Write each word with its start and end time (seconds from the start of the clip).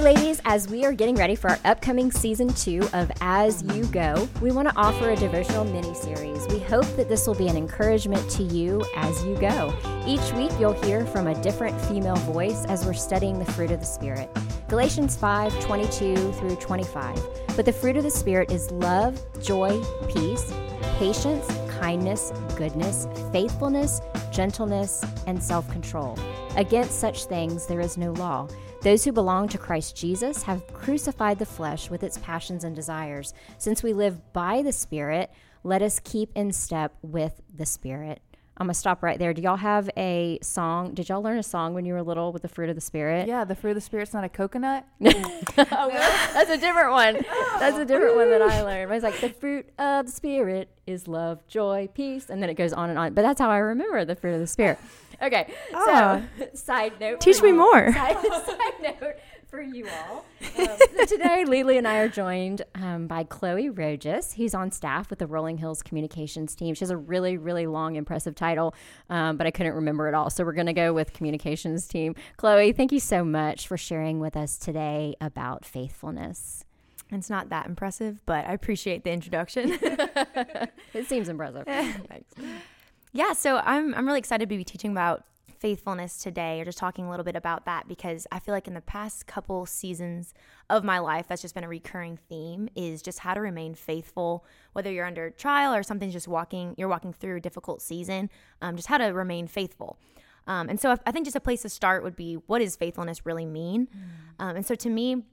Ladies, 0.00 0.40
as 0.44 0.68
we 0.68 0.84
are 0.84 0.92
getting 0.92 1.16
ready 1.16 1.34
for 1.34 1.50
our 1.50 1.58
upcoming 1.64 2.12
season 2.12 2.48
two 2.54 2.88
of 2.92 3.10
As 3.20 3.64
You 3.74 3.84
Go, 3.86 4.28
we 4.40 4.52
want 4.52 4.68
to 4.68 4.76
offer 4.76 5.10
a 5.10 5.16
devotional 5.16 5.64
mini 5.64 5.92
series. 5.92 6.46
We 6.46 6.60
hope 6.60 6.86
that 6.96 7.08
this 7.08 7.26
will 7.26 7.34
be 7.34 7.48
an 7.48 7.56
encouragement 7.56 8.30
to 8.30 8.44
you 8.44 8.84
as 8.94 9.24
you 9.24 9.36
go. 9.38 9.74
Each 10.06 10.32
week, 10.34 10.52
you'll 10.58 10.80
hear 10.84 11.04
from 11.04 11.26
a 11.26 11.42
different 11.42 11.78
female 11.82 12.16
voice 12.16 12.64
as 12.66 12.86
we're 12.86 12.94
studying 12.94 13.40
the 13.40 13.52
fruit 13.52 13.72
of 13.72 13.80
the 13.80 13.86
Spirit. 13.86 14.30
Galatians 14.68 15.16
5 15.16 15.58
22 15.64 16.32
through 16.32 16.56
25. 16.56 17.20
But 17.56 17.66
the 17.66 17.72
fruit 17.72 17.96
of 17.96 18.04
the 18.04 18.10
Spirit 18.10 18.52
is 18.52 18.70
love, 18.70 19.20
joy, 19.42 19.82
peace, 20.08 20.54
patience, 20.98 21.46
kindness, 21.80 22.32
goodness, 22.56 23.08
faithfulness, 23.32 24.00
gentleness, 24.30 25.04
and 25.26 25.42
self 25.42 25.68
control. 25.72 26.16
Against 26.56 27.00
such 27.00 27.24
things 27.24 27.66
there 27.66 27.80
is 27.80 27.98
no 27.98 28.12
law. 28.12 28.48
Those 28.82 29.04
who 29.04 29.12
belong 29.12 29.48
to 29.48 29.58
Christ 29.58 29.96
Jesus 29.96 30.44
have 30.44 30.72
crucified 30.72 31.40
the 31.40 31.46
flesh 31.46 31.90
with 31.90 32.04
its 32.04 32.18
passions 32.18 32.62
and 32.62 32.76
desires. 32.76 33.34
Since 33.58 33.82
we 33.82 33.92
live 33.92 34.32
by 34.32 34.62
the 34.62 34.72
Spirit, 34.72 35.30
let 35.64 35.82
us 35.82 35.98
keep 35.98 36.30
in 36.36 36.52
step 36.52 36.94
with 37.02 37.40
the 37.52 37.66
Spirit. 37.66 38.22
I'm 38.60 38.66
gonna 38.66 38.74
stop 38.74 39.04
right 39.04 39.18
there. 39.18 39.32
Do 39.32 39.40
y'all 39.40 39.56
have 39.56 39.88
a 39.96 40.38
song? 40.42 40.92
Did 40.92 41.08
y'all 41.08 41.22
learn 41.22 41.38
a 41.38 41.44
song 41.44 41.74
when 41.74 41.84
you 41.84 41.94
were 41.94 42.02
little 42.02 42.32
with 42.32 42.42
the 42.42 42.48
fruit 42.48 42.68
of 42.68 42.74
the 42.74 42.80
spirit? 42.80 43.28
Yeah, 43.28 43.44
the 43.44 43.54
fruit 43.54 43.70
of 43.70 43.76
the 43.76 43.80
spirit's 43.80 44.12
not 44.12 44.24
a 44.24 44.28
coconut. 44.28 44.84
Oh, 45.70 45.88
that's 45.88 46.50
a 46.50 46.56
different 46.56 46.92
one. 46.92 47.18
That's 47.58 47.78
a 47.78 47.84
different 47.84 48.16
one 48.16 48.30
that 48.30 48.42
I 48.42 48.62
learned. 48.62 48.90
I 48.90 48.94
was 48.94 49.02
like, 49.02 49.20
the 49.20 49.28
fruit 49.28 49.68
of 49.78 50.06
the 50.06 50.12
spirit 50.12 50.68
is 50.86 51.08
love, 51.08 51.46
joy, 51.48 51.88
peace, 51.94 52.30
and 52.30 52.40
then 52.42 52.48
it 52.48 52.54
goes 52.54 52.72
on 52.72 52.90
and 52.90 52.98
on. 52.98 53.14
But 53.14 53.22
that's 53.22 53.40
how 53.40 53.50
I 53.50 53.58
remember 53.58 54.04
the 54.04 54.14
fruit 54.14 54.34
of 54.34 54.40
the 54.40 54.46
spirit. 54.46 54.78
Okay, 55.22 55.52
Oh. 55.74 56.22
so 56.38 56.48
side 56.54 56.92
note. 57.00 57.20
Teach 57.20 57.42
me 57.42 57.48
you- 57.48 57.54
more. 57.56 57.92
Side, 57.92 58.16
side 58.46 58.82
note 59.00 59.16
for 59.48 59.60
you 59.62 59.88
all. 59.88 60.24
Um, 60.58 60.68
so 60.96 61.04
today, 61.06 61.44
Lele 61.46 61.70
and 61.78 61.88
I 61.88 61.96
are 61.98 62.08
joined 62.08 62.62
um, 62.74 63.06
by 63.06 63.24
Chloe 63.24 63.70
Rojas, 63.70 64.34
who's 64.34 64.54
on 64.54 64.70
staff 64.70 65.08
with 65.10 65.18
the 65.18 65.26
Rolling 65.26 65.56
Hills 65.58 65.82
Communications 65.82 66.54
team. 66.54 66.74
She 66.74 66.80
has 66.80 66.90
a 66.90 66.96
really, 66.98 67.36
really 67.38 67.66
long, 67.66 67.96
impressive 67.96 68.34
title, 68.34 68.74
um, 69.08 69.36
but 69.38 69.46
I 69.46 69.50
couldn't 69.50 69.72
remember 69.72 70.06
it 70.06 70.14
all. 70.14 70.28
So 70.30 70.44
we're 70.44 70.52
going 70.52 70.66
to 70.66 70.72
go 70.74 70.92
with 70.92 71.14
Communications 71.14 71.88
team. 71.88 72.14
Chloe, 72.36 72.72
thank 72.72 72.92
you 72.92 73.00
so 73.00 73.24
much 73.24 73.66
for 73.66 73.76
sharing 73.78 74.20
with 74.20 74.36
us 74.36 74.58
today 74.58 75.16
about 75.20 75.64
faithfulness. 75.64 76.64
It's 77.10 77.30
not 77.30 77.48
that 77.48 77.66
impressive, 77.66 78.20
but 78.26 78.46
I 78.46 78.52
appreciate 78.52 79.02
the 79.02 79.10
introduction. 79.12 79.78
It 80.92 81.06
seems 81.06 81.30
impressive. 81.30 81.64
Thanks. 81.64 82.34
Yeah, 83.18 83.32
so 83.32 83.56
I'm 83.64 83.96
I'm 83.96 84.06
really 84.06 84.20
excited 84.20 84.48
to 84.48 84.56
be 84.56 84.62
teaching 84.62 84.92
about 84.92 85.24
faithfulness 85.58 86.18
today 86.18 86.60
or 86.60 86.64
just 86.64 86.78
talking 86.78 87.06
a 87.06 87.10
little 87.10 87.24
bit 87.24 87.34
about 87.34 87.64
that 87.64 87.88
because 87.88 88.28
I 88.30 88.38
feel 88.38 88.54
like 88.54 88.68
in 88.68 88.74
the 88.74 88.80
past 88.80 89.26
couple 89.26 89.66
seasons 89.66 90.34
of 90.70 90.84
my 90.84 91.00
life 91.00 91.26
that's 91.26 91.42
just 91.42 91.52
been 91.52 91.64
a 91.64 91.68
recurring 91.68 92.16
theme 92.28 92.68
is 92.76 93.02
just 93.02 93.18
how 93.18 93.34
to 93.34 93.40
remain 93.40 93.74
faithful 93.74 94.44
whether 94.72 94.92
you're 94.92 95.04
under 95.04 95.30
trial 95.30 95.74
or 95.74 95.82
something's 95.82 96.12
just 96.12 96.28
walking 96.28 96.76
you're 96.78 96.86
walking 96.86 97.12
through 97.12 97.38
a 97.38 97.40
difficult 97.40 97.82
season 97.82 98.30
um, 98.62 98.76
just 98.76 98.86
how 98.86 98.98
to 98.98 99.06
remain 99.06 99.48
faithful. 99.48 99.98
Um, 100.46 100.68
and 100.68 100.78
so 100.78 100.96
I 101.04 101.10
think 101.10 101.26
just 101.26 101.36
a 101.36 101.40
place 101.40 101.62
to 101.62 101.68
start 101.68 102.04
would 102.04 102.14
be 102.14 102.34
what 102.46 102.60
does 102.60 102.76
faithfulness 102.76 103.26
really 103.26 103.46
mean? 103.46 103.88
Um, 104.38 104.54
and 104.54 104.64
so 104.64 104.76
to 104.76 104.88
me 104.88 105.24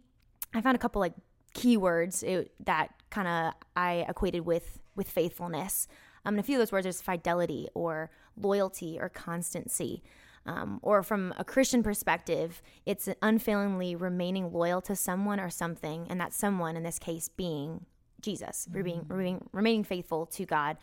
I 0.55 0.61
found 0.61 0.75
a 0.75 0.79
couple 0.79 1.01
like 1.01 1.13
keywords 1.53 2.23
it, 2.23 2.51
that 2.65 2.95
kind 3.11 3.27
of 3.27 3.53
I 3.75 4.07
equated 4.09 4.43
with 4.43 4.79
with 4.95 5.09
faithfulness. 5.09 5.87
Um, 6.25 6.33
and 6.33 6.39
a 6.39 6.43
few 6.43 6.55
of 6.55 6.59
those 6.59 6.71
words 6.71 6.87
is 6.87 7.01
fidelity 7.01 7.67
or 7.73 8.09
loyalty 8.35 8.97
or 8.99 9.09
constancy. 9.09 10.03
Um, 10.47 10.79
or 10.83 11.01
from 11.01 11.33
a 11.37 11.43
Christian 11.43 11.81
perspective, 11.81 12.61
it's 12.85 13.09
unfailingly 13.21 13.95
remaining 13.95 14.51
loyal 14.53 14.81
to 14.81 14.95
someone 14.95 15.39
or 15.39 15.49
something, 15.49 16.05
and 16.09 16.19
that 16.21 16.33
someone 16.33 16.77
in 16.77 16.83
this 16.83 16.99
case 16.99 17.29
being 17.29 17.85
Jesus, 18.21 18.67
being, 18.71 19.05
remaining, 19.07 19.47
remaining 19.51 19.83
faithful 19.83 20.25
to 20.27 20.45
God. 20.45 20.77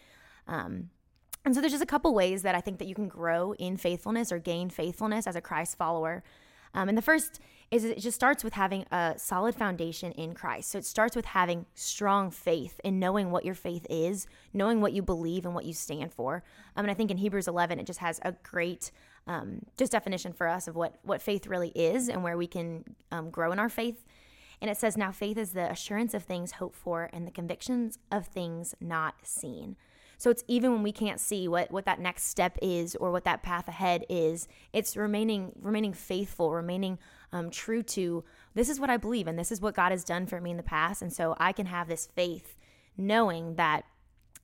Um, 0.48 0.90
and 1.44 1.54
so 1.54 1.60
there's 1.60 1.72
just 1.72 1.82
a 1.82 1.86
couple 1.86 2.14
ways 2.14 2.42
that 2.42 2.54
I 2.54 2.60
think 2.60 2.78
that 2.78 2.86
you 2.86 2.94
can 2.94 3.08
grow 3.08 3.52
in 3.54 3.76
faithfulness 3.76 4.30
or 4.30 4.38
gain 4.38 4.70
faithfulness 4.70 5.26
as 5.26 5.34
a 5.34 5.40
Christ 5.40 5.76
follower. 5.76 6.22
Um, 6.74 6.88
and 6.88 6.96
the 6.96 7.02
first 7.02 7.40
is 7.72 7.84
it 7.84 7.98
just 7.98 8.14
starts 8.14 8.44
with 8.44 8.52
having 8.52 8.84
a 8.92 9.14
solid 9.16 9.54
foundation 9.54 10.12
in 10.12 10.34
Christ. 10.34 10.70
So 10.70 10.78
it 10.78 10.84
starts 10.84 11.16
with 11.16 11.24
having 11.24 11.64
strong 11.74 12.30
faith 12.30 12.78
in 12.84 12.98
knowing 12.98 13.30
what 13.30 13.46
your 13.46 13.54
faith 13.54 13.86
is, 13.88 14.26
knowing 14.52 14.82
what 14.82 14.92
you 14.92 15.00
believe 15.00 15.46
and 15.46 15.54
what 15.54 15.64
you 15.64 15.72
stand 15.72 16.12
for. 16.12 16.44
Um, 16.76 16.84
and 16.84 16.90
I 16.90 16.94
think 16.94 17.10
in 17.10 17.16
Hebrews 17.16 17.48
11, 17.48 17.80
it 17.80 17.86
just 17.86 18.00
has 18.00 18.20
a 18.22 18.32
great 18.42 18.90
um, 19.26 19.60
just 19.78 19.92
definition 19.92 20.34
for 20.34 20.46
us 20.46 20.68
of 20.68 20.76
what, 20.76 20.96
what 21.02 21.22
faith 21.22 21.46
really 21.46 21.70
is 21.70 22.10
and 22.10 22.22
where 22.22 22.36
we 22.36 22.46
can 22.46 22.84
um, 23.10 23.30
grow 23.30 23.52
in 23.52 23.58
our 23.58 23.70
faith. 23.70 24.04
And 24.60 24.70
it 24.70 24.76
says, 24.76 24.98
Now 24.98 25.10
faith 25.10 25.38
is 25.38 25.52
the 25.52 25.70
assurance 25.70 26.12
of 26.12 26.24
things 26.24 26.52
hoped 26.52 26.76
for 26.76 27.08
and 27.10 27.26
the 27.26 27.30
convictions 27.30 27.98
of 28.10 28.26
things 28.26 28.74
not 28.82 29.14
seen. 29.22 29.76
So 30.22 30.30
it's 30.30 30.44
even 30.46 30.70
when 30.70 30.84
we 30.84 30.92
can't 30.92 31.18
see 31.18 31.48
what 31.48 31.72
what 31.72 31.84
that 31.86 31.98
next 31.98 32.26
step 32.26 32.56
is 32.62 32.94
or 32.94 33.10
what 33.10 33.24
that 33.24 33.42
path 33.42 33.66
ahead 33.66 34.06
is, 34.08 34.46
it's 34.72 34.96
remaining 34.96 35.50
remaining 35.60 35.92
faithful, 35.92 36.52
remaining 36.52 37.00
um, 37.32 37.50
true 37.50 37.82
to 37.82 38.22
this 38.54 38.68
is 38.68 38.78
what 38.78 38.88
I 38.88 38.98
believe 38.98 39.26
and 39.26 39.36
this 39.36 39.50
is 39.50 39.60
what 39.60 39.74
God 39.74 39.90
has 39.90 40.04
done 40.04 40.26
for 40.26 40.40
me 40.40 40.52
in 40.52 40.56
the 40.56 40.62
past, 40.62 41.02
and 41.02 41.12
so 41.12 41.34
I 41.40 41.50
can 41.50 41.66
have 41.66 41.88
this 41.88 42.06
faith, 42.06 42.56
knowing 42.96 43.56
that 43.56 43.82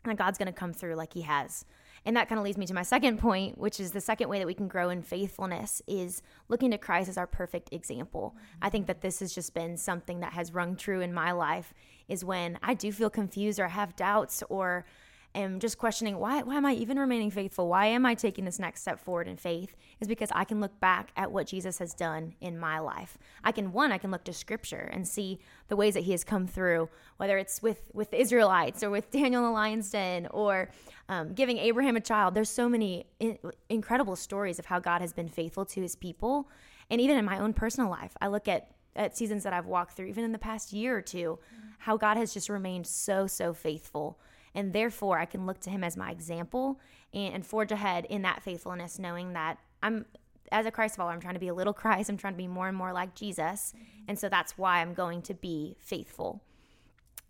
that 0.04 0.16
God's 0.16 0.36
going 0.36 0.46
to 0.46 0.52
come 0.52 0.72
through 0.72 0.96
like 0.96 1.12
He 1.12 1.22
has. 1.22 1.64
And 2.04 2.16
that 2.16 2.28
kind 2.28 2.40
of 2.40 2.44
leads 2.44 2.58
me 2.58 2.66
to 2.66 2.74
my 2.74 2.82
second 2.82 3.18
point, 3.18 3.56
which 3.56 3.78
is 3.78 3.92
the 3.92 4.00
second 4.00 4.28
way 4.28 4.38
that 4.38 4.46
we 4.46 4.54
can 4.54 4.66
grow 4.66 4.88
in 4.88 5.02
faithfulness 5.02 5.80
is 5.86 6.22
looking 6.48 6.72
to 6.72 6.78
Christ 6.78 7.08
as 7.08 7.18
our 7.18 7.26
perfect 7.26 7.72
example. 7.72 8.34
I 8.62 8.68
think 8.70 8.88
that 8.88 9.00
this 9.00 9.20
has 9.20 9.32
just 9.32 9.54
been 9.54 9.76
something 9.76 10.20
that 10.20 10.32
has 10.32 10.52
rung 10.52 10.74
true 10.74 11.00
in 11.02 11.14
my 11.14 11.30
life 11.30 11.72
is 12.08 12.24
when 12.24 12.58
I 12.62 12.74
do 12.74 12.90
feel 12.90 13.10
confused 13.10 13.60
or 13.60 13.68
have 13.68 13.94
doubts 13.94 14.42
or 14.48 14.86
am 15.34 15.60
just 15.60 15.78
questioning 15.78 16.18
why 16.18 16.42
why 16.42 16.56
am 16.56 16.66
I 16.66 16.72
even 16.74 16.98
remaining 16.98 17.30
faithful? 17.30 17.68
Why 17.68 17.86
am 17.86 18.06
I 18.06 18.14
taking 18.14 18.44
this 18.44 18.58
next 18.58 18.82
step 18.82 19.00
forward 19.00 19.28
in 19.28 19.36
faith? 19.36 19.76
Is 20.00 20.08
because 20.08 20.30
I 20.34 20.44
can 20.44 20.60
look 20.60 20.78
back 20.80 21.10
at 21.16 21.30
what 21.30 21.46
Jesus 21.46 21.78
has 21.78 21.94
done 21.94 22.34
in 22.40 22.58
my 22.58 22.78
life. 22.78 23.18
I 23.44 23.52
can 23.52 23.72
one, 23.72 23.92
I 23.92 23.98
can 23.98 24.10
look 24.10 24.24
to 24.24 24.32
scripture 24.32 24.88
and 24.92 25.06
see 25.06 25.38
the 25.68 25.76
ways 25.76 25.94
that 25.94 26.04
he 26.04 26.12
has 26.12 26.24
come 26.24 26.46
through, 26.46 26.88
whether 27.16 27.38
it's 27.38 27.62
with 27.62 27.90
with 27.92 28.12
Israelites 28.12 28.82
or 28.82 28.90
with 28.90 29.10
Daniel 29.12 29.42
in 29.42 29.46
the 29.46 29.52
lion's 29.52 29.90
den 29.90 30.26
or 30.30 30.70
um, 31.08 31.34
giving 31.34 31.58
Abraham 31.58 31.96
a 31.96 32.00
child. 32.00 32.34
There's 32.34 32.50
so 32.50 32.68
many 32.68 33.06
in, 33.20 33.38
incredible 33.68 34.16
stories 34.16 34.58
of 34.58 34.66
how 34.66 34.78
God 34.78 35.00
has 35.00 35.12
been 35.12 35.28
faithful 35.28 35.64
to 35.66 35.80
his 35.80 35.96
people. 35.96 36.48
And 36.90 37.00
even 37.00 37.18
in 37.18 37.24
my 37.24 37.38
own 37.38 37.52
personal 37.52 37.90
life, 37.90 38.16
I 38.20 38.28
look 38.28 38.48
at 38.48 38.70
at 38.96 39.16
seasons 39.16 39.44
that 39.44 39.52
I've 39.52 39.66
walked 39.66 39.92
through, 39.92 40.06
even 40.06 40.24
in 40.24 40.32
the 40.32 40.38
past 40.38 40.72
year 40.72 40.96
or 40.96 41.02
two, 41.02 41.38
how 41.78 41.96
God 41.96 42.16
has 42.16 42.34
just 42.34 42.48
remained 42.48 42.86
so, 42.86 43.26
so 43.26 43.54
faithful. 43.54 44.18
And 44.58 44.72
therefore, 44.72 45.20
I 45.20 45.24
can 45.24 45.46
look 45.46 45.60
to 45.60 45.70
him 45.70 45.84
as 45.84 45.96
my 45.96 46.10
example 46.10 46.80
and, 47.14 47.32
and 47.32 47.46
forge 47.46 47.70
ahead 47.70 48.06
in 48.10 48.22
that 48.22 48.42
faithfulness, 48.42 48.98
knowing 48.98 49.34
that 49.34 49.56
I'm, 49.84 50.04
as 50.50 50.66
a 50.66 50.72
Christ 50.72 50.96
follower, 50.96 51.12
I'm 51.12 51.20
trying 51.20 51.34
to 51.34 51.40
be 51.40 51.46
a 51.46 51.54
little 51.54 51.72
Christ. 51.84 52.10
I'm 52.10 52.16
trying 52.16 52.32
to 52.32 52.38
be 52.38 52.48
more 52.48 52.66
and 52.66 52.76
more 52.76 52.92
like 52.92 53.14
Jesus. 53.14 53.72
And 54.08 54.18
so 54.18 54.28
that's 54.28 54.58
why 54.58 54.80
I'm 54.80 54.94
going 54.94 55.22
to 55.22 55.34
be 55.34 55.76
faithful. 55.78 56.42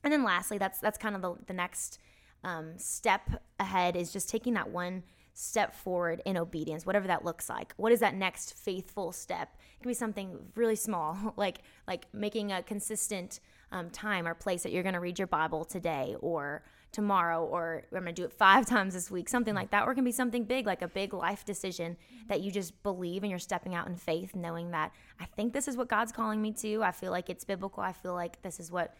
And 0.02 0.10
then 0.10 0.24
lastly, 0.24 0.56
that's 0.56 0.78
that's 0.78 0.96
kind 0.96 1.14
of 1.14 1.20
the, 1.20 1.34
the 1.46 1.52
next 1.52 1.98
um, 2.44 2.78
step 2.78 3.42
ahead 3.60 3.94
is 3.94 4.10
just 4.10 4.30
taking 4.30 4.54
that 4.54 4.70
one 4.70 5.02
step 5.34 5.74
forward 5.74 6.22
in 6.24 6.38
obedience, 6.38 6.86
whatever 6.86 7.08
that 7.08 7.26
looks 7.26 7.50
like. 7.50 7.74
What 7.76 7.92
is 7.92 8.00
that 8.00 8.14
next 8.14 8.54
faithful 8.54 9.12
step? 9.12 9.54
It 9.76 9.82
can 9.82 9.90
be 9.90 9.94
something 9.94 10.38
really 10.54 10.76
small, 10.76 11.34
like 11.36 11.58
like 11.86 12.06
making 12.14 12.52
a 12.52 12.62
consistent 12.62 13.40
um, 13.70 13.90
time 13.90 14.26
or 14.26 14.32
place 14.32 14.62
that 14.62 14.72
you're 14.72 14.82
going 14.82 14.94
to 14.94 15.00
read 15.00 15.18
your 15.18 15.28
Bible 15.28 15.66
today 15.66 16.16
or 16.20 16.62
tomorrow, 16.92 17.44
or 17.44 17.82
I'm 17.92 18.02
going 18.02 18.14
to 18.14 18.22
do 18.22 18.24
it 18.24 18.32
five 18.32 18.66
times 18.74 18.94
this 18.94 19.10
week, 19.10 19.28
something 19.28 19.54
like 19.54 19.70
that. 19.70 19.86
Or 19.86 19.92
it 19.92 19.94
can 19.94 20.04
be 20.04 20.12
something 20.12 20.44
big, 20.44 20.66
like 20.66 20.82
a 20.82 20.88
big 20.88 21.12
life 21.12 21.44
decision 21.44 21.96
that 22.28 22.40
you 22.40 22.50
just 22.50 22.82
believe 22.82 23.22
and 23.22 23.30
you're 23.30 23.38
stepping 23.38 23.74
out 23.74 23.86
in 23.86 23.96
faith, 23.96 24.34
knowing 24.34 24.70
that 24.70 24.92
I 25.20 25.24
think 25.24 25.52
this 25.52 25.68
is 25.68 25.76
what 25.76 25.88
God's 25.88 26.12
calling 26.12 26.40
me 26.40 26.52
to. 26.52 26.82
I 26.82 26.92
feel 26.92 27.10
like 27.10 27.30
it's 27.30 27.44
biblical. 27.44 27.82
I 27.82 27.92
feel 27.92 28.14
like 28.14 28.42
this 28.42 28.60
is 28.60 28.70
what 28.70 28.94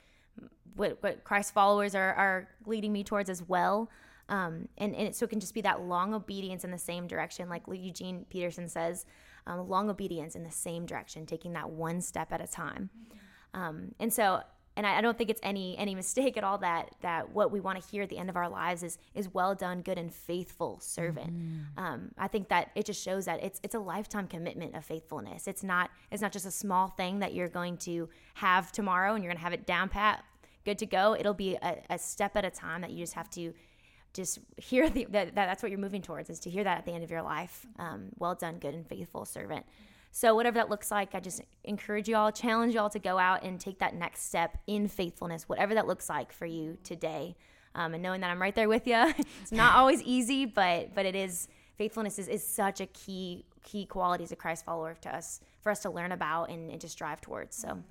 what, 0.76 1.02
what 1.02 1.25
Christ 1.25 1.52
followers 1.52 1.94
are, 1.96 2.14
are 2.14 2.49
leading 2.64 2.93
me 2.93 3.02
towards 3.02 3.29
as 3.29 3.43
well. 3.43 3.91
Um, 4.29 4.69
and, 4.79 4.94
and 4.94 5.14
so 5.14 5.25
it 5.25 5.31
can 5.31 5.41
just 5.41 5.55
be 5.55 5.62
that 5.62 5.82
long 5.82 6.14
obedience 6.14 6.64
in 6.64 6.70
the 6.70 6.79
same 6.79 7.06
direction, 7.06 7.49
like 7.49 7.62
Eugene 7.69 8.26
Peterson 8.29 8.69
says, 8.69 9.06
um, 9.46 9.69
long 9.69 9.88
obedience 9.88 10.37
in 10.37 10.44
the 10.44 10.50
same 10.50 10.87
direction, 10.87 11.26
taking 11.26 11.55
that 11.55 11.70
one 11.70 12.00
step 12.00 12.32
at 12.32 12.41
a 12.41 12.46
time. 12.46 12.91
Um, 13.55 13.94
and 13.99 14.12
so, 14.12 14.43
and 14.78 14.86
I, 14.86 14.98
I 14.98 15.00
don't 15.00 15.19
think 15.19 15.28
it's 15.28 15.40
any 15.42 15.76
any 15.76 15.94
mistake 15.96 16.36
at 16.36 16.44
all 16.44 16.56
that 16.58 16.94
that 17.02 17.30
what 17.34 17.50
we 17.50 17.58
want 17.58 17.82
to 17.82 17.90
hear 17.90 18.04
at 18.04 18.08
the 18.08 18.16
end 18.16 18.30
of 18.30 18.36
our 18.36 18.48
lives 18.48 18.82
is 18.84 18.96
is 19.12 19.34
well 19.34 19.54
done, 19.54 19.82
good 19.82 19.98
and 19.98 20.14
faithful 20.14 20.78
servant. 20.80 21.30
Um, 21.76 22.12
I 22.16 22.28
think 22.28 22.48
that 22.48 22.70
it 22.76 22.86
just 22.86 23.02
shows 23.02 23.25
that 23.25 23.42
it's 23.42 23.60
it's 23.64 23.75
a 23.75 23.80
lifetime 23.80 24.28
commitment 24.28 24.76
of 24.76 24.84
faithfulness. 24.84 25.48
It's 25.48 25.64
not 25.64 25.90
it's 26.12 26.22
not 26.22 26.32
just 26.32 26.46
a 26.46 26.52
small 26.52 26.88
thing 26.88 27.19
that 27.19 27.34
you're 27.34 27.48
going 27.48 27.76
to 27.78 28.08
have 28.34 28.70
tomorrow 28.70 29.14
and 29.14 29.25
you're 29.25 29.32
going 29.32 29.38
to 29.38 29.44
have 29.44 29.52
it 29.52 29.66
down 29.66 29.88
pat, 29.88 30.25
good 30.64 30.78
to 30.78 30.86
go. 30.86 31.14
It'll 31.19 31.34
be 31.34 31.56
a, 31.60 31.82
a 31.90 31.98
step 31.98 32.36
at 32.36 32.44
a 32.44 32.50
time 32.50 32.81
that 32.82 32.92
you 32.92 32.98
just 32.98 33.14
have 33.14 33.28
to 33.31 33.52
just 34.14 34.38
hear 34.56 34.88
the, 34.88 35.06
that, 35.10 35.34
that 35.34 35.46
that's 35.46 35.62
what 35.62 35.70
you're 35.70 35.81
moving 35.81 36.02
towards 36.02 36.31
is 36.31 36.38
to 36.40 36.50
hear 36.50 36.62
that 36.64 36.78
at 36.78 36.86
the 36.86 36.92
end 36.92 37.02
of 37.02 37.10
your 37.10 37.22
life. 37.22 37.66
Um, 37.81 38.10
well 38.16 38.36
done, 38.36 38.58
good 38.58 38.74
and 38.74 38.86
faithful 38.86 39.24
servant. 39.24 39.66
So, 40.10 40.34
whatever 40.34 40.55
that 40.56 40.70
looks 40.70 40.90
like, 40.90 41.14
I 41.14 41.20
just 41.20 41.43
encourage 41.64 42.08
you 42.08 42.16
all, 42.16 42.32
challenge 42.32 42.75
you 42.75 42.81
all 42.81 42.90
to 42.90 42.99
go 42.99 43.19
out 43.19 43.43
and 43.43 43.60
take 43.60 43.78
that 43.78 43.94
next 43.94 44.25
step 44.25 44.58
in 44.66 44.88
faithfulness, 44.88 45.49
whatever 45.49 45.75
that 45.75 45.87
looks 45.87 46.08
like 46.08 46.32
for 46.32 46.46
you 46.46 46.78
today. 46.82 47.37
Um, 47.75 47.94
and 47.94 48.02
knowing 48.02 48.20
that 48.22 48.31
I'm 48.31 48.40
right 48.40 48.55
there 48.55 48.69
with 48.69 48.87
you, 48.87 48.96
it's 49.43 49.52
not 49.52 49.75
always 49.76 50.02
easy, 50.02 50.46
but 50.46 50.94
but 50.94 51.06
it 51.06 51.14
is 51.14 51.49
faithfulness 51.76 52.19
is, 52.19 52.28
is 52.28 52.46
such 52.46 52.81
a 52.81 52.87
key 52.87 53.44
key 53.62 53.84
quality 53.84 54.25
as 54.25 54.32
a 54.32 54.37
Christ 54.37 54.64
follower 54.64 54.96
to 55.02 55.14
us 55.14 55.40
for 55.60 55.70
us 55.70 55.81
to 55.81 55.90
learn 55.90 56.12
about 56.12 56.50
and, 56.50 56.70
and 56.70 56.81
to 56.81 56.88
strive 56.88 57.20
towards. 57.20 57.56
So. 57.56 57.82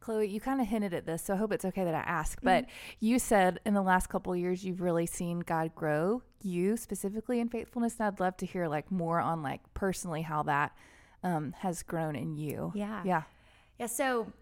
Chloe, 0.00 0.28
you 0.28 0.38
kind 0.38 0.60
of 0.60 0.66
hinted 0.66 0.92
at 0.92 1.06
this, 1.06 1.22
so 1.22 1.32
I 1.32 1.38
hope 1.38 1.50
it's 1.50 1.64
okay 1.64 1.82
that 1.82 1.94
I 1.94 2.00
ask. 2.00 2.38
But 2.42 2.66
you 3.00 3.18
said 3.18 3.58
in 3.64 3.72
the 3.72 3.80
last 3.80 4.08
couple 4.08 4.34
of 4.34 4.38
years 4.38 4.62
you've 4.62 4.82
really 4.82 5.06
seen 5.06 5.40
God 5.40 5.74
grow 5.74 6.22
you 6.42 6.76
specifically 6.76 7.40
in 7.40 7.48
faithfulness. 7.48 7.96
And 7.98 8.08
I'd 8.08 8.20
love 8.20 8.36
to 8.38 8.46
hear 8.46 8.68
like 8.68 8.92
more 8.92 9.18
on 9.18 9.42
like 9.42 9.62
personally 9.72 10.20
how 10.20 10.42
that 10.42 10.72
um, 11.24 11.54
has 11.58 11.82
grown 11.82 12.14
in 12.14 12.36
you. 12.36 12.70
Yeah. 12.74 13.02
Yeah. 13.04 13.22
Yeah, 13.80 13.86
so 13.86 14.32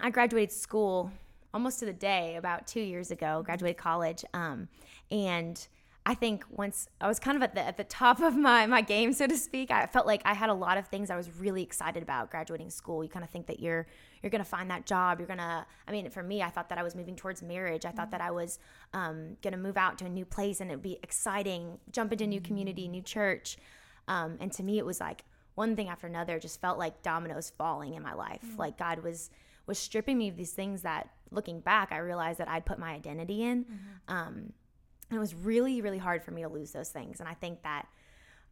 I 0.00 0.10
graduated 0.10 0.50
school 0.50 1.12
almost 1.54 1.78
to 1.80 1.86
the 1.86 1.92
day 1.92 2.36
about 2.36 2.66
two 2.66 2.80
years 2.80 3.12
ago, 3.12 3.42
graduated 3.44 3.76
college. 3.76 4.24
Um, 4.34 4.68
and 5.10 5.68
I 6.06 6.14
think 6.14 6.44
once 6.50 6.88
I 7.00 7.06
was 7.06 7.18
kind 7.18 7.36
of 7.36 7.42
at 7.42 7.54
the 7.54 7.60
at 7.60 7.76
the 7.76 7.84
top 7.84 8.20
of 8.20 8.34
my 8.34 8.66
my 8.66 8.80
game, 8.80 9.12
so 9.12 9.26
to 9.26 9.36
speak, 9.36 9.70
I 9.70 9.86
felt 9.86 10.06
like 10.06 10.22
I 10.24 10.32
had 10.32 10.48
a 10.48 10.54
lot 10.54 10.78
of 10.78 10.88
things 10.88 11.10
I 11.10 11.16
was 11.16 11.30
really 11.38 11.62
excited 11.62 12.02
about 12.02 12.30
graduating 12.30 12.70
school. 12.70 13.04
You 13.04 13.10
kind 13.10 13.24
of 13.24 13.30
think 13.30 13.46
that 13.46 13.60
you're 13.60 13.86
you're 14.22 14.30
gonna 14.30 14.44
find 14.44 14.70
that 14.70 14.86
job. 14.86 15.20
You're 15.20 15.28
gonna. 15.28 15.66
I 15.86 15.92
mean, 15.92 16.08
for 16.10 16.22
me, 16.22 16.42
I 16.42 16.48
thought 16.48 16.70
that 16.70 16.78
I 16.78 16.82
was 16.82 16.94
moving 16.96 17.16
towards 17.16 17.42
marriage. 17.42 17.84
I 17.84 17.90
thought 17.90 18.10
that 18.12 18.22
I 18.22 18.30
was 18.30 18.58
um, 18.94 19.36
gonna 19.42 19.58
move 19.58 19.76
out 19.76 19.98
to 19.98 20.06
a 20.06 20.08
new 20.08 20.24
place 20.24 20.60
and 20.60 20.70
it'd 20.70 20.82
be 20.82 20.98
exciting, 21.02 21.78
jump 21.92 22.12
into 22.12 22.24
a 22.24 22.26
new 22.26 22.40
community, 22.40 22.88
new 22.88 23.02
church. 23.02 23.58
Um, 24.08 24.38
and 24.40 24.50
to 24.52 24.62
me, 24.62 24.78
it 24.78 24.86
was 24.86 25.00
like 25.00 25.24
one 25.62 25.76
thing 25.76 25.88
after 25.94 26.06
another. 26.06 26.34
Just 26.38 26.60
felt 26.60 26.78
like 26.84 26.94
dominoes 27.02 27.48
falling 27.60 27.92
in 27.94 28.02
my 28.02 28.14
life. 28.14 28.44
Like 28.58 28.74
God 28.86 28.98
was 29.08 29.30
was 29.66 29.78
stripping 29.78 30.16
me 30.18 30.28
of 30.32 30.36
these 30.36 30.52
things 30.60 30.82
that, 30.82 31.02
looking 31.30 31.60
back, 31.60 31.86
I 31.92 31.98
realized 31.98 32.38
that 32.40 32.48
I'd 32.48 32.64
put 32.70 32.78
my 32.86 32.92
identity 33.00 33.38
in. 33.50 33.58
Um, 34.08 34.34
and 35.08 35.16
it 35.18 35.22
was 35.26 35.34
really, 35.34 35.80
really 35.82 35.98
hard 36.08 36.20
for 36.24 36.32
me 36.36 36.42
to 36.42 36.48
lose 36.48 36.72
those 36.72 36.88
things. 36.88 37.20
And 37.20 37.28
I 37.28 37.34
think 37.34 37.62
that 37.62 37.84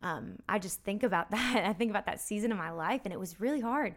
um, 0.02 0.25
I 0.49 0.56
just 0.66 0.78
think 0.88 1.02
about 1.02 1.26
that. 1.37 1.62
I 1.66 1.72
think 1.72 1.90
about 1.90 2.06
that 2.06 2.20
season 2.20 2.52
of 2.52 2.58
my 2.58 2.70
life, 2.87 3.00
and 3.05 3.12
it 3.16 3.19
was 3.19 3.40
really 3.44 3.60
hard. 3.72 3.94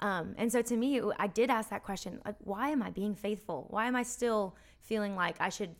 Um, 0.00 0.34
and 0.40 0.50
so 0.54 0.62
to 0.70 0.76
me, 0.76 0.88
it- 0.98 1.04
I 1.26 1.28
did 1.40 1.48
ask 1.50 1.66
that 1.70 1.84
question: 1.90 2.12
like, 2.26 2.36
why 2.52 2.70
am 2.74 2.82
I 2.82 2.90
being 2.90 3.14
faithful? 3.14 3.58
Why 3.74 3.84
am 3.90 3.94
I 4.02 4.04
still 4.04 4.56
feeling 4.90 5.14
like 5.24 5.36
I 5.48 5.50
should 5.56 5.72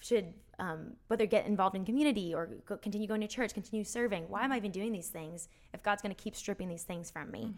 should 0.00 0.26
um, 0.58 0.94
whether 1.08 1.26
get 1.26 1.46
involved 1.46 1.76
in 1.76 1.84
community 1.84 2.34
or 2.34 2.46
go, 2.66 2.76
continue 2.76 3.06
going 3.06 3.20
to 3.20 3.28
church, 3.28 3.52
continue 3.54 3.84
serving? 3.84 4.24
Why 4.28 4.44
am 4.44 4.52
I 4.52 4.56
even 4.56 4.70
doing 4.70 4.92
these 4.92 5.08
things 5.08 5.48
if 5.74 5.82
God's 5.82 6.02
going 6.02 6.14
to 6.14 6.22
keep 6.22 6.34
stripping 6.36 6.68
these 6.68 6.84
things 6.84 7.10
from 7.10 7.30
me? 7.30 7.54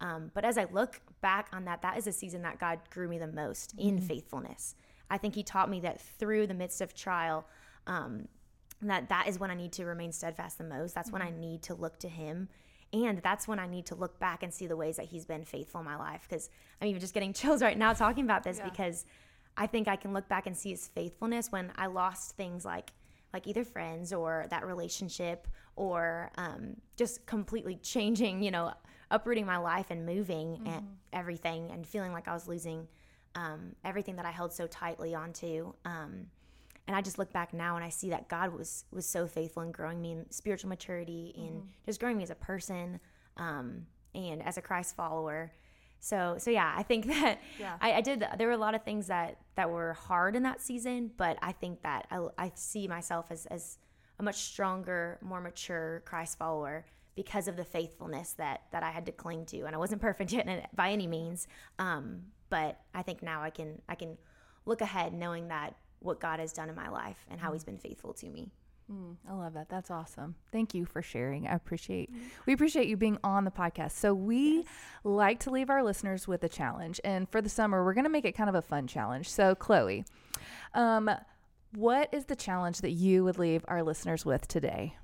Um, 0.00 0.30
but 0.34 0.44
as 0.44 0.56
I 0.56 0.66
look 0.70 1.00
back 1.20 1.48
on 1.52 1.64
that, 1.64 1.82
that 1.82 1.98
is 1.98 2.06
a 2.06 2.12
season 2.12 2.42
that 2.42 2.58
God 2.58 2.78
grew 2.90 3.08
me 3.08 3.18
the 3.18 3.26
most 3.26 3.74
in 3.78 4.00
faithfulness. 4.00 4.76
I 5.10 5.18
think 5.18 5.34
He 5.34 5.42
taught 5.42 5.68
me 5.68 5.80
that 5.80 6.00
through 6.00 6.46
the 6.46 6.54
midst 6.54 6.80
of 6.80 6.94
trial, 6.94 7.46
um, 7.86 8.28
that 8.82 9.08
that 9.08 9.26
is 9.28 9.38
when 9.38 9.50
I 9.50 9.54
need 9.54 9.72
to 9.72 9.84
remain 9.84 10.12
steadfast 10.12 10.58
the 10.58 10.64
most. 10.64 10.94
That's 10.94 11.10
when 11.10 11.22
I 11.22 11.30
need 11.30 11.62
to 11.64 11.74
look 11.74 11.98
to 12.00 12.08
Him. 12.08 12.48
And 12.92 13.18
that's 13.18 13.46
when 13.46 13.58
I 13.58 13.66
need 13.66 13.86
to 13.86 13.94
look 13.94 14.18
back 14.18 14.42
and 14.42 14.54
see 14.54 14.66
the 14.66 14.76
ways 14.76 14.96
that 14.96 15.06
He's 15.06 15.26
been 15.26 15.44
faithful 15.44 15.80
in 15.80 15.84
my 15.84 15.96
life. 15.96 16.26
Because 16.28 16.48
I'm 16.80 16.88
even 16.88 17.00
just 17.00 17.14
getting 17.14 17.32
chills 17.34 17.62
right 17.62 17.76
now 17.76 17.92
talking 17.92 18.24
about 18.24 18.44
this 18.44 18.60
because 18.60 19.04
I 19.58 19.66
think 19.66 19.88
I 19.88 19.96
can 19.96 20.14
look 20.14 20.28
back 20.28 20.46
and 20.46 20.56
see 20.56 20.70
His 20.70 20.88
faithfulness 20.88 21.52
when 21.52 21.72
I 21.76 21.86
lost 21.86 22.36
things 22.36 22.64
like 22.64 22.92
like 23.34 23.46
either 23.46 23.62
friends 23.64 24.14
or 24.14 24.46
that 24.48 24.66
relationship 24.66 25.46
or 25.76 26.30
um, 26.38 26.76
just 26.96 27.26
completely 27.26 27.76
changing, 27.76 28.42
you 28.42 28.50
know, 28.50 28.72
uprooting 29.10 29.44
my 29.44 29.58
life 29.58 29.86
and 29.90 30.06
moving 30.06 30.62
and 30.64 30.86
everything 31.12 31.70
and 31.70 31.86
feeling 31.86 32.12
like 32.12 32.26
I 32.26 32.32
was 32.32 32.48
losing 32.48 32.88
um, 33.34 33.74
everything 33.84 34.16
that 34.16 34.24
I 34.24 34.30
held 34.30 34.52
so 34.52 34.66
tightly 34.66 35.14
onto. 35.14 35.74
Um, 35.84 36.26
and 36.86 36.96
I 36.96 37.02
just 37.02 37.18
look 37.18 37.32
back 37.32 37.52
now 37.52 37.76
and 37.76 37.84
I 37.84 37.90
see 37.90 38.10
that 38.10 38.28
God 38.28 38.56
was 38.56 38.84
was 38.90 39.06
so 39.06 39.26
faithful 39.26 39.62
in 39.62 39.72
growing 39.72 40.00
me 40.00 40.12
in 40.12 40.30
spiritual 40.30 40.70
maturity 40.70 41.34
and 41.36 41.62
just 41.84 42.00
growing 42.00 42.16
me 42.16 42.22
as 42.22 42.30
a 42.30 42.34
person 42.34 42.98
um, 43.36 43.86
and 44.14 44.42
as 44.42 44.56
a 44.56 44.62
Christ 44.62 44.96
follower. 44.96 45.52
So 46.00 46.36
so 46.38 46.50
yeah, 46.50 46.72
I 46.76 46.82
think 46.82 47.06
that 47.14 47.40
Yeah. 47.58 47.76
I, 47.80 47.94
I 47.94 48.00
did. 48.00 48.24
There 48.38 48.46
were 48.46 48.54
a 48.54 48.58
lot 48.58 48.74
of 48.74 48.82
things 48.82 49.06
that 49.08 49.38
that 49.56 49.70
were 49.70 49.94
hard 49.94 50.36
in 50.36 50.42
that 50.44 50.60
season, 50.60 51.10
but 51.16 51.38
I 51.42 51.52
think 51.52 51.82
that 51.82 52.06
I, 52.10 52.26
I 52.38 52.52
see 52.54 52.88
myself 52.88 53.26
as 53.30 53.46
as 53.46 53.78
a 54.18 54.22
much 54.22 54.36
stronger, 54.36 55.18
more 55.22 55.40
mature 55.40 56.02
Christ 56.04 56.38
follower 56.38 56.84
because 57.14 57.48
of 57.48 57.56
the 57.56 57.64
faithfulness 57.64 58.32
that 58.34 58.62
that 58.72 58.82
I 58.82 58.90
had 58.90 59.06
to 59.06 59.12
cling 59.12 59.46
to, 59.46 59.62
and 59.62 59.74
I 59.74 59.78
wasn't 59.78 60.00
perfect 60.00 60.32
yet 60.38 60.70
by 60.74 60.90
any 60.90 61.06
means. 61.06 61.46
Um, 61.78 62.22
but 62.50 62.80
I 62.94 63.02
think 63.02 63.22
now 63.22 63.42
I 63.42 63.50
can 63.50 63.82
I 63.88 63.94
can 63.94 64.16
look 64.66 64.80
ahead 64.80 65.12
knowing 65.12 65.48
that 65.48 65.74
what 66.00 66.20
God 66.20 66.38
has 66.38 66.52
done 66.52 66.68
in 66.68 66.76
my 66.76 66.88
life 66.88 67.26
and 67.28 67.40
how 67.40 67.52
He's 67.52 67.64
been 67.64 67.78
faithful 67.78 68.12
to 68.14 68.28
me. 68.28 68.52
I 69.28 69.34
love 69.34 69.54
that. 69.54 69.68
That's 69.68 69.90
awesome. 69.90 70.34
Thank 70.50 70.72
you 70.72 70.86
for 70.86 71.02
sharing. 71.02 71.46
I 71.46 71.54
appreciate 71.54 72.10
we 72.46 72.52
appreciate 72.52 72.88
you 72.88 72.96
being 72.96 73.18
on 73.22 73.44
the 73.44 73.50
podcast. 73.50 73.92
So 73.92 74.14
we 74.14 74.64
like 75.04 75.40
to 75.40 75.50
leave 75.50 75.68
our 75.68 75.82
listeners 75.82 76.26
with 76.26 76.42
a 76.44 76.48
challenge, 76.48 77.00
and 77.04 77.28
for 77.28 77.42
the 77.42 77.48
summer, 77.48 77.84
we're 77.84 77.94
going 77.94 78.04
to 78.04 78.10
make 78.10 78.24
it 78.24 78.32
kind 78.32 78.48
of 78.48 78.54
a 78.54 78.62
fun 78.62 78.86
challenge. 78.86 79.28
So 79.28 79.54
Chloe, 79.54 80.04
um, 80.74 81.10
what 81.74 82.08
is 82.12 82.24
the 82.24 82.36
challenge 82.36 82.80
that 82.80 82.92
you 82.92 83.24
would 83.24 83.38
leave 83.38 83.64
our 83.68 83.82
listeners 83.82 84.24
with 84.24 84.48
today? 84.48 84.96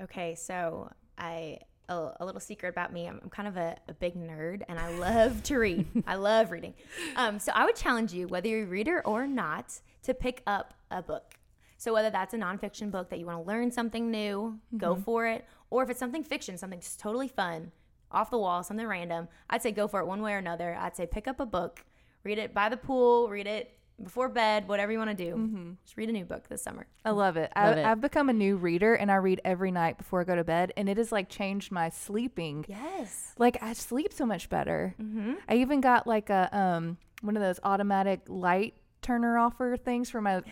Okay, 0.00 0.34
so 0.34 0.90
I 1.16 1.60
a, 1.88 2.12
a 2.20 2.24
little 2.24 2.40
secret 2.40 2.68
about 2.68 2.92
me. 2.92 3.06
I'm, 3.06 3.20
I'm 3.22 3.30
kind 3.30 3.48
of 3.48 3.56
a, 3.56 3.76
a 3.88 3.94
big 3.94 4.14
nerd, 4.14 4.62
and 4.68 4.78
I 4.78 4.90
love 4.98 5.42
to 5.44 5.58
read. 5.58 5.86
I 6.06 6.16
love 6.16 6.50
reading. 6.50 6.74
Um, 7.16 7.38
so 7.38 7.52
I 7.54 7.64
would 7.64 7.76
challenge 7.76 8.12
you, 8.12 8.28
whether 8.28 8.48
you're 8.48 8.64
a 8.64 8.66
reader 8.66 9.02
or 9.04 9.26
not, 9.26 9.80
to 10.02 10.14
pick 10.14 10.42
up 10.46 10.74
a 10.90 11.02
book. 11.02 11.34
So 11.82 11.92
whether 11.92 12.10
that's 12.10 12.32
a 12.32 12.36
nonfiction 12.36 12.92
book 12.92 13.10
that 13.10 13.18
you 13.18 13.26
want 13.26 13.44
to 13.44 13.48
learn 13.48 13.72
something 13.72 14.08
new, 14.08 14.60
go 14.76 14.94
for 14.94 15.26
it, 15.26 15.44
or 15.68 15.82
if 15.82 15.90
it's 15.90 15.98
something 15.98 16.22
fiction, 16.22 16.56
something 16.56 16.78
just 16.78 17.00
totally 17.00 17.26
fun, 17.26 17.72
off 18.12 18.30
the 18.30 18.38
wall, 18.38 18.62
something 18.62 18.86
random, 18.86 19.26
I'd 19.50 19.62
say 19.62 19.72
go 19.72 19.88
for 19.88 19.98
it 19.98 20.06
one 20.06 20.22
way 20.22 20.32
or 20.34 20.38
another. 20.38 20.76
I'd 20.78 20.94
say 20.94 21.06
pick 21.06 21.26
up 21.26 21.40
a 21.40 21.44
book, 21.44 21.84
read 22.22 22.38
it 22.38 22.54
by 22.54 22.68
the 22.68 22.76
pool, 22.76 23.28
read 23.28 23.48
it 23.48 23.76
before 24.00 24.28
bed, 24.28 24.68
whatever 24.68 24.92
you 24.92 24.98
want 24.98 25.10
to 25.10 25.24
do. 25.24 25.74
Just 25.84 25.96
read 25.96 26.08
a 26.08 26.12
new 26.12 26.24
book 26.24 26.48
this 26.48 26.62
summer. 26.62 26.86
I 27.04 27.10
love 27.10 27.36
it. 27.36 27.50
Love 27.56 27.76
I, 27.76 27.80
it. 27.80 27.84
I've 27.84 28.00
become 28.00 28.28
a 28.28 28.32
new 28.32 28.58
reader, 28.58 28.94
and 28.94 29.10
I 29.10 29.16
read 29.16 29.40
every 29.44 29.72
night 29.72 29.98
before 29.98 30.20
I 30.20 30.24
go 30.24 30.36
to 30.36 30.44
bed, 30.44 30.72
and 30.76 30.88
it 30.88 30.98
has 30.98 31.10
like 31.10 31.28
changed 31.28 31.72
my 31.72 31.88
sleeping. 31.88 32.64
Yes. 32.68 33.32
Like 33.38 33.58
I 33.60 33.72
sleep 33.72 34.12
so 34.12 34.24
much 34.24 34.48
better. 34.48 34.94
Mm-hmm. 35.02 35.32
I 35.48 35.56
even 35.56 35.80
got 35.80 36.06
like 36.06 36.30
a 36.30 36.48
um 36.56 36.98
one 37.22 37.36
of 37.36 37.42
those 37.42 37.58
automatic 37.64 38.20
light 38.28 38.74
turner 39.02 39.38
offer 39.38 39.76
things 39.76 40.08
for 40.10 40.20
my 40.20 40.42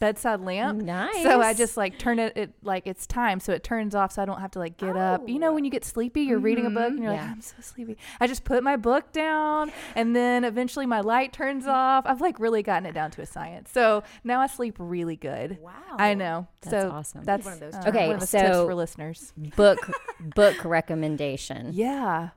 bedside 0.00 0.40
lamp. 0.40 0.80
Nice. 0.82 1.22
So 1.22 1.40
I 1.42 1.52
just 1.54 1.76
like 1.76 1.98
turn 1.98 2.18
it, 2.18 2.36
it 2.36 2.52
like 2.62 2.86
it's 2.86 3.06
time, 3.06 3.38
so 3.40 3.52
it 3.52 3.62
turns 3.62 3.94
off, 3.94 4.12
so 4.12 4.22
I 4.22 4.24
don't 4.24 4.40
have 4.40 4.50
to 4.52 4.58
like 4.58 4.76
get 4.78 4.96
up. 4.96 5.28
You 5.28 5.38
know, 5.38 5.50
Oh. 5.50 5.54
when 5.54 5.64
you 5.64 5.70
get 5.70 5.84
sleepy, 5.84 6.22
you're 6.22 6.38
reading 6.38 6.64
a 6.66 6.70
book 6.70 6.88
and 6.90 7.02
you're 7.02 7.12
Yeah. 7.12 7.20
like, 7.22 7.30
I'm 7.30 7.40
so 7.42 7.56
sleepy. 7.60 7.98
I 8.20 8.26
just 8.26 8.44
put 8.44 8.62
my 8.62 8.76
book 8.76 9.12
down, 9.12 9.72
and 9.94 10.16
then 10.16 10.44
eventually 10.44 10.86
my 10.86 11.00
light 11.00 11.32
turns 11.32 11.66
off. 11.66 12.04
I've 12.06 12.20
like 12.20 12.40
really 12.40 12.62
gotten 12.62 12.86
it 12.86 12.92
down 12.92 13.10
to 13.12 13.22
a 13.22 13.26
science. 13.26 13.70
So 13.72 14.02
now 14.24 14.40
I 14.40 14.46
sleep 14.46 14.76
really 14.78 15.16
good. 15.16 15.58
Wow. 15.60 15.72
I 15.98 16.14
know. 16.14 16.46
That's 16.62 16.82
so 16.84 16.90
awesome. 16.90 17.24
That's 17.24 17.44
One 17.44 17.54
of 17.54 17.60
those 17.60 17.74
uh, 17.74 17.84
Okay, 17.88 18.10
of 18.12 18.20
those 18.20 18.30
tips 18.30 18.48
so- 18.56 18.66
for 18.66 18.74
listeners. 18.74 19.32
book 19.56 19.78
book 20.34 20.64
recommendation. 20.64 21.70
Yeah, 21.72 22.30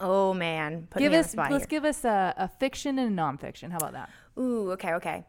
Oh 0.00 0.34
man, 0.34 0.88
put 0.90 1.00
give 1.00 1.12
me 1.12 1.18
on 1.18 1.22
the 1.22 1.26
us 1.26 1.32
spot 1.32 1.50
let's 1.50 1.64
here. 1.64 1.68
give 1.68 1.84
us 1.84 2.04
a, 2.04 2.34
a 2.36 2.48
fiction 2.48 2.98
and 2.98 3.18
a 3.18 3.22
nonfiction. 3.22 3.70
How 3.70 3.76
about 3.78 3.92
that? 3.92 4.10
Ooh, 4.38 4.72
okay, 4.72 4.94
okay. 4.94 5.24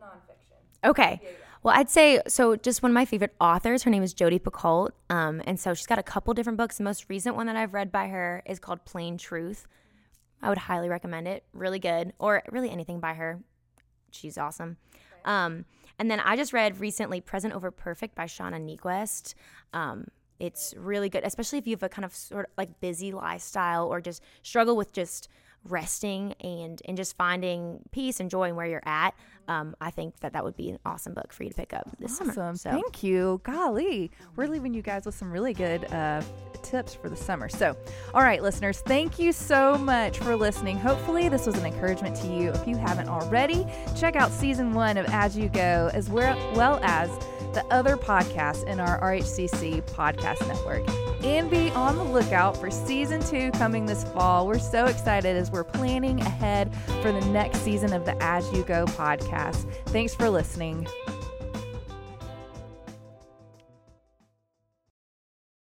Nonfiction. 0.00 0.88
Okay. 0.88 1.20
Well, 1.62 1.74
I'd 1.74 1.88
say 1.88 2.20
so. 2.28 2.56
Just 2.56 2.82
one 2.82 2.90
of 2.90 2.94
my 2.94 3.06
favorite 3.06 3.34
authors. 3.40 3.84
Her 3.84 3.90
name 3.90 4.02
is 4.02 4.12
Jodi 4.12 4.38
Picoult, 4.38 4.90
um, 5.08 5.40
and 5.46 5.58
so 5.58 5.72
she's 5.72 5.86
got 5.86 5.98
a 5.98 6.02
couple 6.02 6.34
different 6.34 6.58
books. 6.58 6.76
The 6.76 6.84
most 6.84 7.06
recent 7.08 7.36
one 7.36 7.46
that 7.46 7.56
I've 7.56 7.72
read 7.72 7.90
by 7.90 8.08
her 8.08 8.42
is 8.44 8.58
called 8.58 8.84
Plain 8.84 9.16
Truth. 9.16 9.66
I 10.42 10.50
would 10.50 10.58
highly 10.58 10.90
recommend 10.90 11.26
it. 11.26 11.44
Really 11.54 11.78
good, 11.78 12.12
or 12.18 12.42
really 12.50 12.70
anything 12.70 13.00
by 13.00 13.14
her. 13.14 13.40
She's 14.10 14.36
awesome. 14.36 14.76
Um, 15.24 15.64
and 15.98 16.10
then 16.10 16.20
I 16.20 16.36
just 16.36 16.52
read 16.52 16.80
recently 16.80 17.22
"Present 17.22 17.54
Over 17.54 17.70
Perfect" 17.70 18.14
by 18.14 18.26
Shauna 18.26 18.60
Niequist. 18.60 19.32
Um, 19.72 20.08
it's 20.40 20.74
really 20.76 21.08
good, 21.08 21.22
especially 21.24 21.58
if 21.58 21.66
you 21.66 21.72
have 21.74 21.82
a 21.82 21.88
kind 21.88 22.04
of 22.04 22.14
sort 22.14 22.46
of 22.46 22.50
like 22.58 22.80
busy 22.80 23.12
lifestyle 23.12 23.86
or 23.88 24.00
just 24.00 24.22
struggle 24.42 24.76
with 24.76 24.92
just 24.92 25.28
resting 25.66 26.34
and 26.42 26.82
and 26.86 26.94
just 26.96 27.16
finding 27.16 27.80
peace 27.90 28.20
and 28.20 28.28
joy 28.30 28.48
in 28.50 28.56
where 28.56 28.66
you're 28.66 28.82
at. 28.84 29.14
Um, 29.48 29.74
I 29.80 29.90
think 29.90 30.20
that 30.20 30.32
that 30.32 30.42
would 30.44 30.56
be 30.56 30.70
an 30.70 30.78
awesome 30.86 31.12
book 31.14 31.30
for 31.32 31.42
you 31.42 31.50
to 31.50 31.54
pick 31.54 31.72
up 31.74 31.88
this 31.98 32.12
Awesome. 32.20 32.32
summer. 32.32 32.56
So 32.56 32.70
Thank 32.70 33.02
you. 33.02 33.40
Golly, 33.44 34.10
we're 34.36 34.46
leaving 34.46 34.72
you 34.72 34.80
guys 34.82 35.04
with 35.04 35.14
some 35.14 35.30
really 35.30 35.52
good 35.52 35.84
uh, 35.92 36.22
tips 36.62 36.94
for 36.94 37.10
the 37.10 37.16
summer. 37.16 37.50
So, 37.50 37.76
all 38.14 38.22
right, 38.22 38.42
listeners, 38.42 38.80
thank 38.80 39.18
you 39.18 39.32
so 39.32 39.76
much 39.76 40.18
for 40.18 40.34
listening. 40.34 40.78
Hopefully, 40.78 41.28
this 41.28 41.44
was 41.46 41.58
an 41.58 41.66
encouragement 41.66 42.16
to 42.16 42.26
you. 42.26 42.50
If 42.52 42.66
you 42.66 42.76
haven't 42.76 43.08
already, 43.08 43.66
check 43.96 44.16
out 44.16 44.30
season 44.30 44.72
one 44.72 44.96
of 44.96 45.04
As 45.10 45.36
You 45.36 45.50
Go, 45.50 45.90
as 45.92 46.08
well, 46.08 46.36
well 46.56 46.80
as 46.82 47.10
the 47.54 47.64
other 47.66 47.96
podcasts 47.96 48.64
in 48.64 48.80
our 48.80 49.00
RHCC 49.00 49.82
podcast 49.84 50.46
network. 50.46 50.82
And 51.24 51.50
be 51.50 51.70
on 51.70 51.96
the 51.96 52.04
lookout 52.04 52.56
for 52.56 52.70
season 52.70 53.22
two 53.22 53.50
coming 53.52 53.86
this 53.86 54.04
fall. 54.04 54.46
We're 54.46 54.58
so 54.58 54.86
excited 54.86 55.36
as 55.36 55.50
we're 55.50 55.64
planning 55.64 56.20
ahead 56.20 56.74
for 57.00 57.12
the 57.12 57.24
next 57.26 57.60
season 57.60 57.92
of 57.92 58.04
the 58.04 58.20
As 58.22 58.50
You 58.52 58.62
Go 58.64 58.84
podcast. 58.86 59.66
Thanks 59.86 60.14
for 60.14 60.28
listening. 60.28 60.86